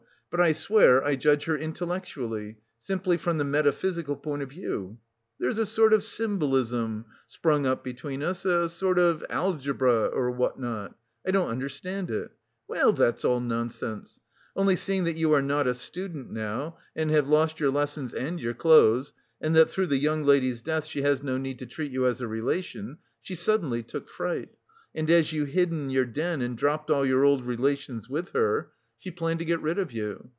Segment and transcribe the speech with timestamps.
[0.31, 4.97] But I swear I judge her intellectually, simply from the metaphysical point of view;
[5.41, 10.31] there is a sort of symbolism sprung up between us, a sort of algebra or
[10.31, 10.95] what not!
[11.27, 12.31] I don't understand it!
[12.65, 14.21] Well, that's all nonsense.
[14.55, 18.39] Only, seeing that you are not a student now and have lost your lessons and
[18.39, 19.11] your clothes,
[19.41, 22.21] and that through the young lady's death she has no need to treat you as
[22.21, 24.51] a relation, she suddenly took fright;
[24.95, 28.71] and as you hid in your den and dropped all your old relations with her,
[29.03, 30.29] she planned to get rid of you.